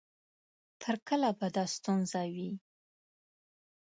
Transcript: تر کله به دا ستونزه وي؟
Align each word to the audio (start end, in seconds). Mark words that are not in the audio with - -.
تر 0.81 0.95
کله 1.07 1.29
به 1.39 1.47
دا 1.55 1.65
ستونزه 1.75 2.21
وي؟ 2.33 2.51